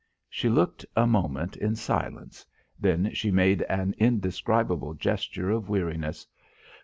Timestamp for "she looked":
0.31-0.83